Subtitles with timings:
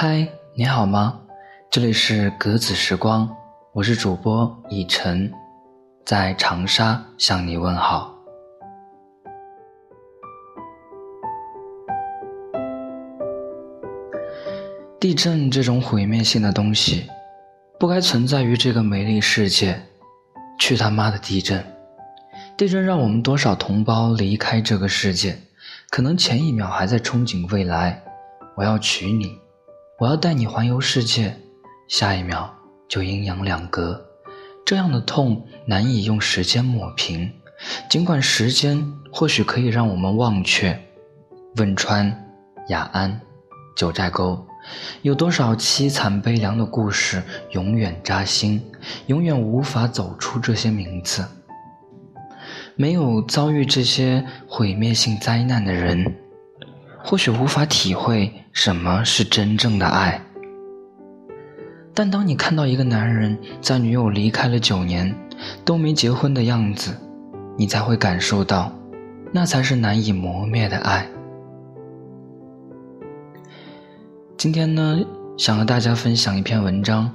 [0.00, 1.20] 嗨，你好吗？
[1.68, 3.28] 这里是格子时光，
[3.72, 5.28] 我是主播以晨，
[6.06, 8.14] 在长沙向你问好。
[15.00, 17.10] 地震这种毁灭性的东西，
[17.76, 19.82] 不该存在于这个美丽世界。
[20.60, 21.60] 去他妈的地震！
[22.56, 25.36] 地震让我们多少同胞离开这个世界？
[25.90, 28.00] 可能前一秒还在憧憬未来，
[28.54, 29.36] 我要娶你，
[29.98, 31.34] 我要带你环游世界，
[31.88, 32.48] 下一秒
[32.88, 34.00] 就阴阳两隔。
[34.64, 37.28] 这样的痛难以用时间抹平，
[37.90, 38.80] 尽管时间
[39.10, 40.80] 或许可以让我们忘却。
[41.56, 42.16] 汶川、
[42.68, 43.20] 雅安、
[43.76, 44.46] 九寨沟。
[45.02, 48.62] 有多少凄惨悲凉的故事永远扎心，
[49.06, 51.26] 永远无法走出这些名字。
[52.76, 56.14] 没有遭遇这些毁灭性灾难的人，
[57.08, 60.22] 或许无法体会什么是真正的爱。
[61.94, 65.16] 但当你看到一个男人在女友离开了九年
[65.64, 66.94] 都没结婚的样子，
[67.56, 68.70] 你才会感受到，
[69.32, 71.08] 那才是难以磨灭的爱。
[74.36, 75.00] 今天呢，
[75.38, 77.10] 想和大家分享一篇文章，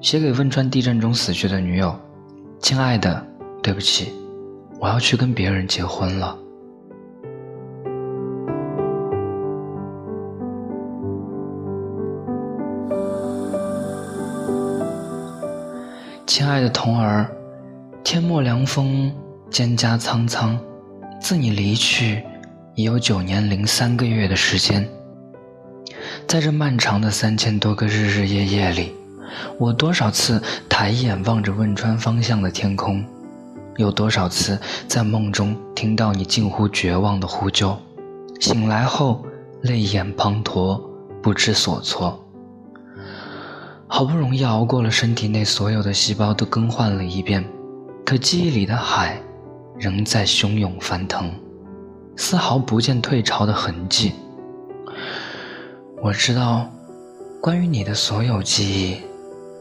[0.00, 1.94] 写给汶川地震中死去的女友。
[2.58, 3.22] 亲爱的，
[3.62, 4.14] 对不起，
[4.80, 6.38] 我要去跟别人结婚了。
[16.42, 17.30] 亲爱的童儿，
[18.02, 19.12] 天末凉风，
[19.48, 20.58] 蒹葭苍苍，
[21.20, 22.20] 自你离去，
[22.74, 24.84] 已有九年零三个月的时间。
[26.26, 28.92] 在这漫长的三千多个日日夜夜里，
[29.56, 33.04] 我多少次抬眼望着汶川方向的天空，
[33.76, 37.78] 有多少次在梦中听到你近乎绝望的呼救，
[38.40, 39.24] 醒来后
[39.60, 40.82] 泪眼滂沱，
[41.22, 42.21] 不知所措。
[43.94, 47.44] 好不容易熬过了身体内所有的细胞都更换了一遍，
[48.06, 49.20] 可记忆里的海
[49.78, 51.30] 仍在汹涌翻腾，
[52.16, 54.14] 丝毫不见退潮的痕迹。
[56.00, 56.66] 我知道，
[57.38, 58.96] 关于你的所有记忆，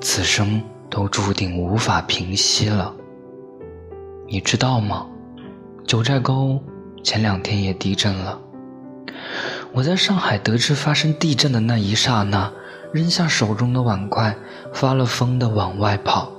[0.00, 0.58] 此生
[0.88, 2.94] 都注定无法平息了。
[4.26, 5.06] 你知道吗？
[5.86, 6.58] 九寨沟
[7.02, 8.40] 前两天也地震了。
[9.74, 12.50] 我在上海得知发生地震的那一刹那，
[12.94, 14.34] 扔下手中的碗筷，
[14.72, 16.30] 发了疯的往外跑，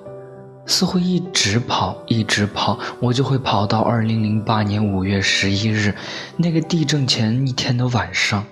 [0.66, 5.94] 似乎一直跑，一直跑，我就会跑到二零零八年五月十一日
[6.38, 8.44] 那个地震前一天的晚上，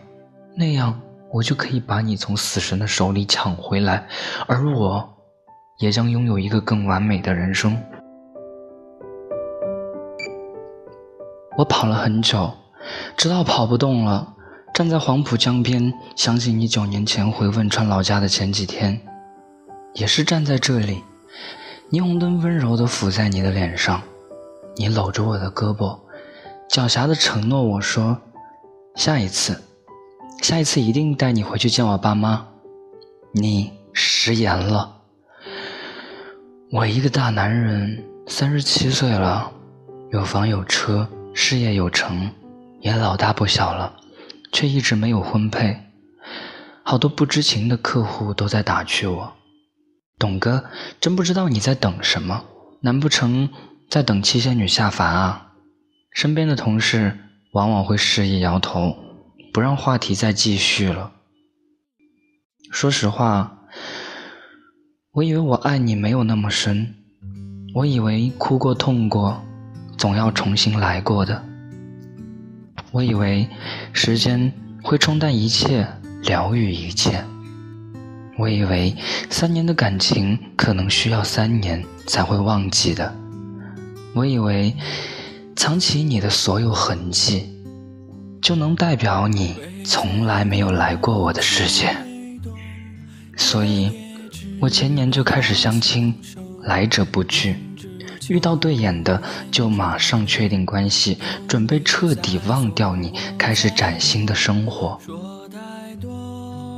[0.56, 1.00] 那样。
[1.31, 4.08] 我就可以把你从死神的手里抢回来，
[4.46, 5.03] 而我，
[5.80, 7.75] 也将拥有一个更完美的人生。
[11.58, 12.52] 我跑了很久，
[13.18, 14.33] 直到跑不动了，
[14.73, 19.00] 站在黄浦江边，想起你九年前回汶川老家的前几天，
[19.94, 21.03] 也是站在这里，
[21.91, 24.01] 霓虹灯温柔地抚在你的脸上，
[24.75, 25.95] 你搂着我的胳膊，
[26.72, 28.17] 狡黠的承诺我说，
[28.95, 29.61] 下一次。
[30.41, 32.45] 下一次一定带你回去见我爸妈。
[33.31, 34.97] 你食言了。
[36.72, 39.50] 我一个大男人，三十七岁了，
[40.09, 42.29] 有房有车，事业有成，
[42.81, 43.94] 也老大不小了，
[44.53, 45.78] 却一直没有婚配。
[46.84, 49.34] 好多不知情的客户都在打趣我
[50.18, 50.64] ：“董哥，
[51.02, 52.46] 真不知道你在等什么？
[52.80, 53.50] 难不成
[53.90, 55.52] 在等七仙女下凡啊？”
[56.12, 57.18] 身边的同事
[57.52, 58.96] 往往会示意摇头。
[59.52, 61.12] 不让话题再继续了。
[62.72, 63.59] 说实话，
[65.12, 66.96] 我以为我爱你没有那么深，
[67.75, 69.44] 我以为哭过痛过，
[69.96, 71.46] 总要重新来过的。
[72.94, 73.50] 我以为
[73.92, 75.88] 时间会冲淡一切，
[76.22, 77.26] 疗愈一切。
[78.38, 78.96] 我以为
[79.31, 83.12] 三年的感情可能需要三年才会忘记的。
[84.14, 84.76] 我以为
[85.56, 87.50] 藏起你的所有痕迹。
[88.40, 91.96] 就能代表你从来没有来过我的世界，
[93.38, 93.90] 所以，
[94.59, 96.14] 我前年就开始相亲，
[96.64, 97.56] 来者不拒，
[98.29, 99.22] 遇到对眼的
[99.52, 101.17] 就马上确定关系，
[101.47, 104.99] 准备彻底忘掉你，开始崭新的生活。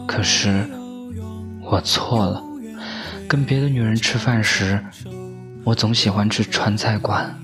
[0.07, 0.69] 可是，
[1.62, 2.42] 我错了，
[3.27, 4.83] 跟别的女人吃饭时，
[5.63, 7.38] 我总喜欢去川菜馆，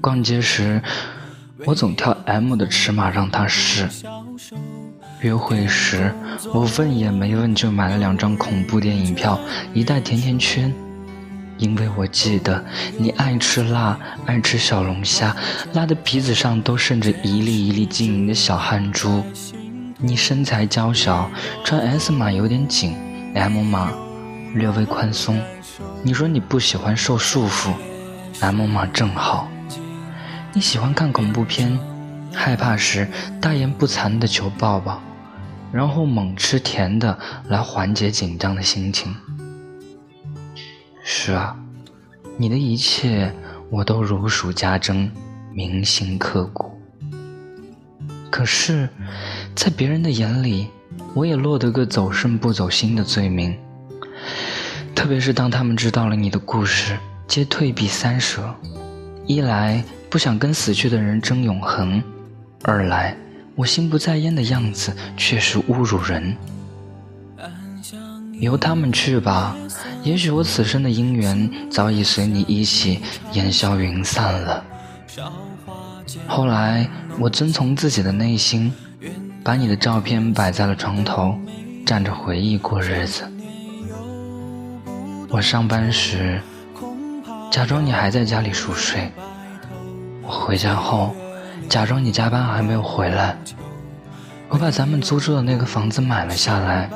[0.00, 0.82] 逛街时。
[1.66, 3.88] 我总挑 M 的尺码让她试。
[5.22, 6.14] 约会时，
[6.54, 9.36] 我问也没问就买了两张恐怖电影票，
[9.74, 10.72] 一袋甜甜圈，
[11.58, 12.64] 因为我记得
[12.96, 15.36] 你爱吃辣，爱吃小龙虾，
[15.74, 19.22] 辣的鼻子上都渗着一粒一粒晶莹的小汗珠。
[19.98, 21.30] 你身材娇小，
[21.64, 22.96] 穿 S 码有点紧
[23.34, 23.92] ，M 码
[24.54, 25.42] 略微宽松。
[26.02, 27.72] 你说你不喜欢受束缚
[28.40, 29.48] ，M 码正好。
[30.52, 31.78] 你喜欢看恐怖片，
[32.32, 33.08] 害怕时
[33.40, 35.02] 大言不惭的求抱抱，
[35.72, 37.18] 然后猛吃甜的
[37.48, 39.14] 来缓解紧张的心情。
[41.10, 41.56] 是啊，
[42.36, 43.34] 你的一切
[43.70, 45.10] 我都如数家珍，
[45.54, 46.78] 铭心刻骨。
[48.30, 48.86] 可是，
[49.54, 50.68] 在别人的眼里，
[51.14, 53.56] 我也落得个走肾不走心的罪名。
[54.94, 58.54] 特别是当他们知道了你的故事，皆退避三舍。
[59.26, 62.02] 一来不想跟死去的人争永恒，
[62.64, 63.16] 二来
[63.54, 66.36] 我心不在焉的样子确实侮辱人。
[68.40, 69.56] 由他们去吧，
[70.02, 73.00] 也许我此生的姻缘早已随你一起
[73.32, 74.64] 烟消云散了。
[76.26, 76.88] 后来，
[77.18, 78.72] 我遵从自己的内心，
[79.42, 81.36] 把你的照片摆在了床头，
[81.84, 83.28] 站着回忆过日子。
[85.28, 86.40] 我上班时，
[87.50, 89.10] 假装你还在家里熟睡；
[90.22, 91.14] 我回家后，
[91.68, 93.36] 假装你加班还没有回来。
[94.50, 96.88] 我把咱们租住的那个房子买了下来，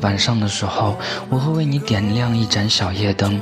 [0.00, 0.96] 晚上的时候，
[1.28, 3.40] 我会为你点亮一盏小夜灯，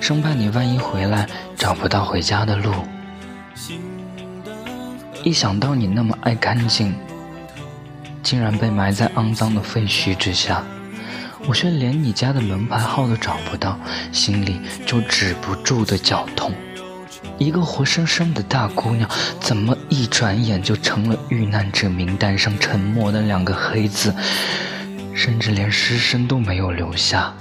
[0.00, 1.26] 生怕你万一回来
[1.56, 2.72] 找不到回家的路。
[5.24, 6.94] 一想到你那么爱干净，
[8.22, 10.62] 竟然被埋在肮脏的废墟之下，
[11.46, 13.78] 我却连你家的门牌号都找不到，
[14.12, 16.52] 心里就止不住的绞痛。
[17.38, 19.08] 一个活生生的大姑娘，
[19.40, 24.14] 怎么一转眼就成了遇难者名单上沉默的两个黑字，
[25.14, 27.34] 甚至连尸身都没有留下？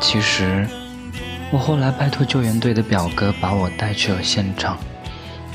[0.00, 0.66] 其实，
[1.52, 4.76] 我后来拜托救援队的表哥把我带去了现场。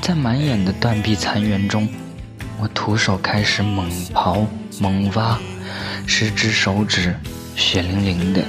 [0.00, 1.88] 在满眼的断壁残垣中，
[2.58, 4.46] 我徒手开始猛刨
[4.80, 5.38] 猛挖，
[6.06, 7.14] 十只手指
[7.54, 8.42] 血淋淋的，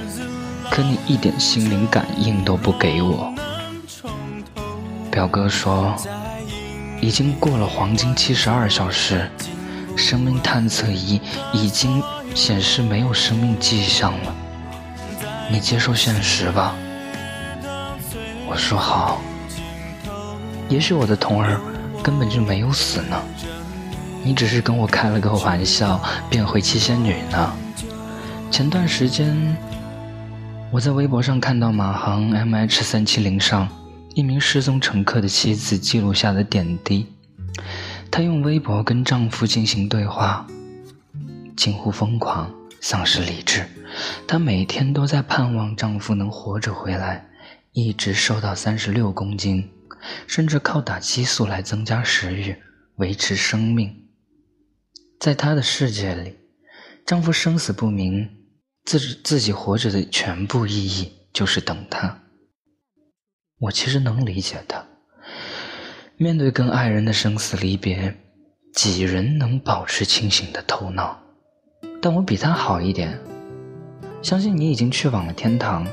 [0.70, 3.35] 可你一点心灵感应都不给我。
[5.16, 5.96] 表哥说，
[7.00, 9.32] 已经过了黄金七十二小时，
[9.96, 11.22] 生命探测仪
[11.54, 12.04] 已经
[12.36, 14.36] 显示没有生命迹象了。
[15.50, 16.76] 你接受现实吧。
[18.46, 19.22] 我说好。
[20.68, 21.62] 也许我的童儿
[22.04, 23.18] 根本就没有死呢，
[24.22, 25.98] 你只是跟我开了个玩笑，
[26.30, 27.54] 变回七仙女呢。
[28.52, 29.56] 前段时间，
[30.72, 33.66] 我在微博上看到马航 MH 三七零上
[34.16, 37.06] 一名失踪乘客的妻子记录下的点滴，
[38.10, 40.48] 她用微博跟丈夫进行对话，
[41.58, 43.66] 近乎疯狂，丧失理智。
[44.26, 47.28] 她每天都在盼望丈夫能活着回来，
[47.74, 49.70] 一直瘦到三十六公斤。
[50.28, 52.56] 甚至靠打激素来增加食欲，
[52.98, 54.04] 维持生命。
[55.20, 56.38] 在她的世界里，
[57.06, 58.30] 丈夫生死不明，
[58.86, 62.22] 自自己活着的全部意义就是等他。
[63.60, 64.86] 我其实能理解的。
[66.18, 68.14] 面对跟爱人的生死离别，
[68.74, 71.18] 几人能保持清醒的头脑？
[72.02, 73.18] 但我比他好一点。
[74.22, 75.88] 相信你已经去往了天堂，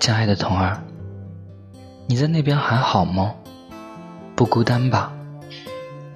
[0.00, 0.82] 亲爱的童儿。
[2.06, 3.34] 你在那边还好吗？
[4.34, 5.12] 不孤单吧？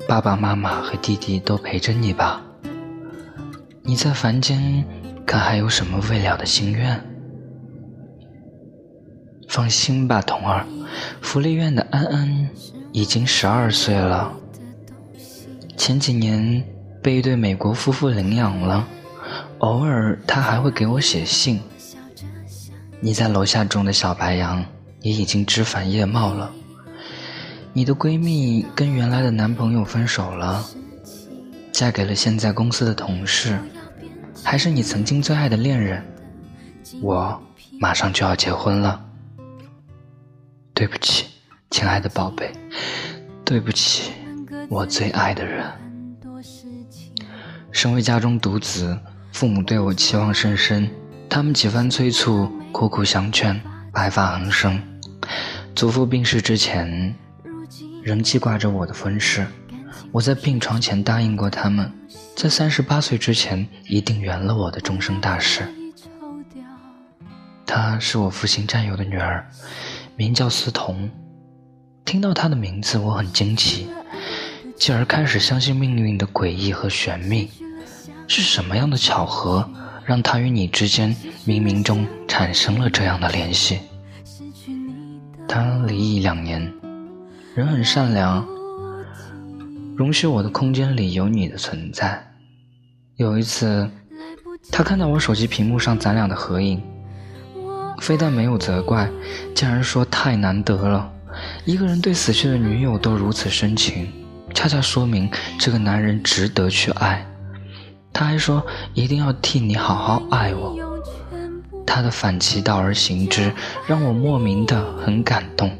[0.08, 2.42] 爸爸妈妈和弟弟都陪着你吧？
[3.82, 4.84] 你在凡间
[5.26, 7.00] 可还有什么未了的心愿？
[9.52, 10.66] 放心吧，童儿，
[11.20, 12.48] 福利院的安安
[12.90, 14.32] 已经十二岁了，
[15.76, 16.64] 前几年
[17.00, 18.84] 被一对美国夫妇领养了，
[19.58, 21.60] 偶尔他还会给我写信。
[22.98, 24.64] 你在楼下种的小白杨。
[25.02, 26.48] 也已经枝繁叶茂了。
[27.72, 30.64] 你的闺蜜跟原来的男朋友分手了，
[31.72, 33.58] 嫁给了现在公司的同事，
[34.44, 36.00] 还是你曾经最爱的恋人。
[37.00, 37.42] 我
[37.80, 39.04] 马上就要结婚了。
[40.82, 41.26] 对不起，
[41.70, 42.50] 亲爱的宝贝，
[43.44, 44.10] 对不起，
[44.68, 45.64] 我最爱的人。
[47.70, 48.98] 身为家中独子，
[49.30, 50.90] 父母对我期望甚深，
[51.28, 53.62] 他们几番催促，苦苦相劝，
[53.92, 54.82] 白发横生。
[55.76, 57.14] 祖父病逝之前，
[58.02, 59.46] 仍记挂着我的婚事。
[60.10, 61.88] 我在病床前答应过他们，
[62.34, 65.62] 在三十八岁之前一定圆了我的终生大事。
[67.64, 69.48] 她是我父亲战友的女儿，
[70.16, 71.10] 名叫思彤。
[72.04, 73.86] 听到她的名字，我很惊奇，
[74.76, 77.50] 继而开始相信命运的诡异和玄秘。
[78.28, 79.68] 是什么样的巧合，
[80.04, 81.14] 让她与你之间
[81.46, 83.80] 冥冥中产生了这样的联系？
[85.48, 86.72] 他离异两年，
[87.54, 88.46] 人很善良。
[89.94, 92.26] 容许我的空间里有你的存在。
[93.16, 93.90] 有一次，
[94.70, 96.82] 他看到我手机屏幕上咱俩的合影，
[98.02, 99.08] 非但没有责怪，
[99.54, 101.08] 竟然说太难得了，
[101.64, 104.12] 一个人对死去的女友都如此深情，
[104.52, 107.24] 恰恰说明这个男人值得去爱。
[108.12, 110.76] 他还说一定要替你好好爱我。
[111.86, 113.52] 他的反其道而行之，
[113.86, 115.70] 让我莫名的很感动。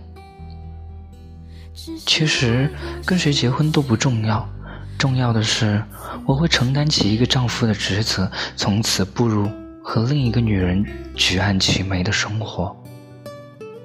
[2.07, 2.71] 其实
[3.05, 4.49] 跟谁结婚都不重要，
[4.97, 5.83] 重要的是
[6.25, 9.51] 我会承担起一个丈夫的职责，从此步入
[9.83, 10.85] 和另一个女人
[11.15, 12.75] 举案齐眉的生活。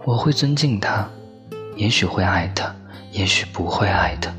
[0.05, 1.07] 我会尊敬她，
[1.75, 2.73] 也许会爱她，
[3.11, 4.31] 也许不会爱她，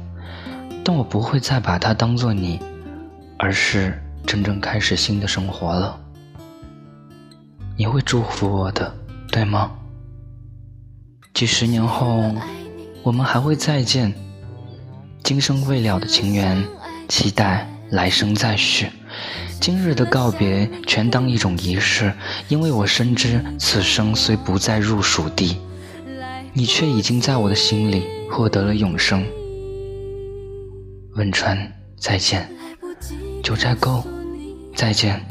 [0.85, 2.61] 但我不会再把她当做你，
[3.39, 6.01] 而是真正开始新的生活了。
[7.77, 8.95] 你会祝福我的，
[9.31, 9.71] 对吗？
[11.35, 12.35] 几十年后。
[13.05, 14.13] 我们还会再见，
[15.23, 16.63] 今生未了的情缘，
[17.09, 18.91] 期待来生再续。
[19.71, 22.11] 今日的告别，全当一种仪式，
[22.49, 25.59] 因为我深知此生虽不再入蜀地，
[26.55, 29.23] 你却已经在我的心里获得了永生。
[31.17, 32.51] 汶川再见，
[33.43, 34.03] 九寨沟
[34.75, 35.23] 再见，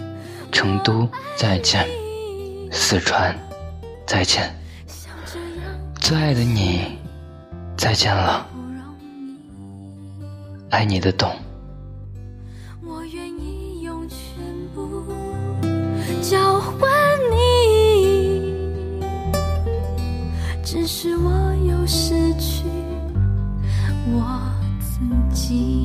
[0.52, 1.88] 成都再见，
[2.72, 3.36] 四川
[4.06, 4.56] 再见，
[6.00, 6.96] 最爱的你。
[7.76, 8.48] 再见了，
[10.70, 11.36] 爱你的懂。
[21.08, 22.66] 是我又失去
[24.12, 24.42] 我
[24.82, 25.00] 自
[25.34, 25.82] 己。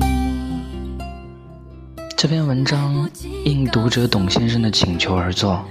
[2.17, 3.09] 这篇文章
[3.45, 5.63] 应读者董先生的请求而作，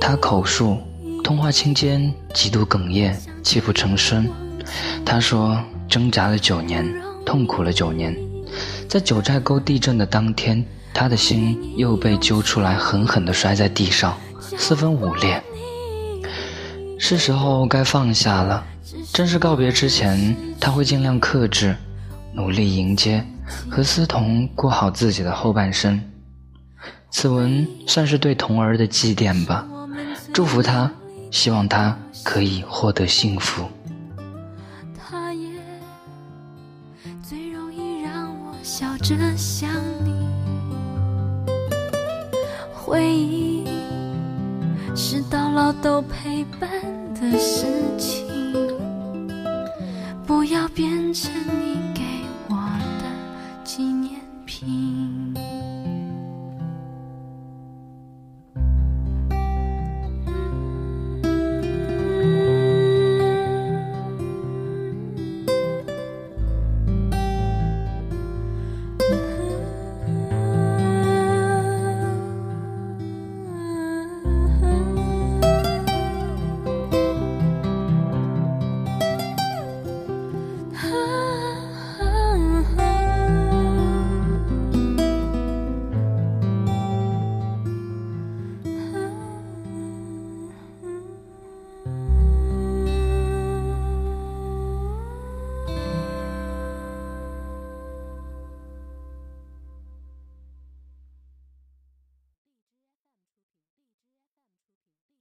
[0.00, 0.78] 他口述
[1.24, 4.28] 通话期间极度哽咽，泣不成声。
[5.04, 6.86] 他说：“挣扎了九年，
[7.26, 8.16] 痛苦了九年，
[8.88, 10.64] 在九寨沟地震的当天，
[10.94, 14.16] 他的心又被揪出来，狠狠地摔在地上，
[14.56, 15.42] 四分五裂。
[16.98, 18.64] 是时候该放下了。
[19.12, 21.74] 正式告别之前，他会尽量克制，
[22.34, 23.24] 努力迎接，
[23.70, 26.00] 和思彤过好自己的后半生。
[27.10, 29.66] 此文算是对童儿的祭奠吧，
[30.32, 30.90] 祝福他，
[31.30, 33.66] 希望他可以获得幸福。”
[34.98, 35.48] 他也
[37.22, 39.70] 最容易让我笑着想
[40.04, 40.12] 你，
[42.74, 43.64] 回忆
[44.94, 46.37] 是到老都陪
[47.30, 47.66] 的事
[47.98, 48.26] 情，
[50.26, 51.30] 不要变成
[51.62, 52.02] 你给
[52.48, 52.56] 我
[53.00, 53.04] 的
[53.64, 55.27] 纪念品。